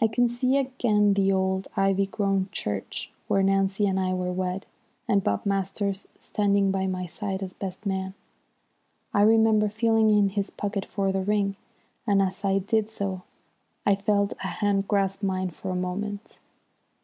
I 0.00 0.08
can 0.08 0.26
see 0.26 0.56
again 0.56 1.14
the 1.14 1.30
old, 1.30 1.68
ivy 1.76 2.06
grown 2.08 2.48
church 2.50 3.12
where 3.28 3.44
Nancy 3.44 3.86
and 3.86 4.00
I 4.00 4.12
were 4.12 4.32
wed, 4.32 4.66
and 5.06 5.22
Bob 5.22 5.46
Masters 5.46 6.04
standing 6.18 6.72
by 6.72 6.88
my 6.88 7.06
side 7.06 7.44
as 7.44 7.52
best 7.52 7.86
man. 7.86 8.14
I 9.14 9.22
remember 9.22 9.68
feeling 9.68 10.10
in 10.10 10.30
his 10.30 10.50
pocket 10.50 10.84
for 10.84 11.12
the 11.12 11.22
ring, 11.22 11.54
and 12.08 12.20
as 12.20 12.44
I 12.44 12.58
did 12.58 12.90
so, 12.90 13.22
I 13.86 13.94
felt 13.94 14.32
a 14.42 14.48
hand 14.48 14.88
grasp 14.88 15.22
mine 15.22 15.50
for 15.50 15.70
a 15.70 15.76
moment. 15.76 16.40